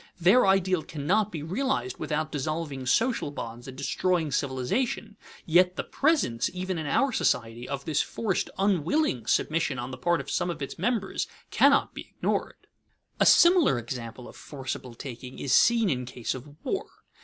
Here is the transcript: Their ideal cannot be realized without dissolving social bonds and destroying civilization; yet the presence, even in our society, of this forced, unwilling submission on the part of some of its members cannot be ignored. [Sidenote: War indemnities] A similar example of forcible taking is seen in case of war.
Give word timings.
Their 0.19 0.47
ideal 0.47 0.81
cannot 0.81 1.31
be 1.31 1.43
realized 1.43 1.99
without 1.99 2.31
dissolving 2.31 2.87
social 2.87 3.29
bonds 3.29 3.67
and 3.67 3.77
destroying 3.77 4.31
civilization; 4.31 5.15
yet 5.45 5.75
the 5.75 5.83
presence, 5.83 6.49
even 6.55 6.79
in 6.79 6.87
our 6.87 7.11
society, 7.11 7.69
of 7.69 7.85
this 7.85 8.01
forced, 8.01 8.49
unwilling 8.57 9.27
submission 9.27 9.77
on 9.77 9.91
the 9.91 9.99
part 9.99 10.19
of 10.19 10.31
some 10.31 10.49
of 10.49 10.59
its 10.63 10.79
members 10.79 11.27
cannot 11.51 11.93
be 11.93 12.15
ignored. 12.17 12.55
[Sidenote: 12.63 13.03
War 13.03 13.03
indemnities] 13.03 13.15
A 13.19 13.25
similar 13.39 13.77
example 13.77 14.27
of 14.27 14.35
forcible 14.35 14.95
taking 14.95 15.37
is 15.37 15.53
seen 15.53 15.87
in 15.87 16.05
case 16.07 16.33
of 16.33 16.55
war. 16.63 16.87